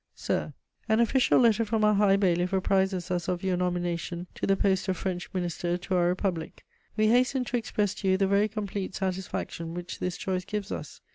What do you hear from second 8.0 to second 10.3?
you the very complete satisfaction which this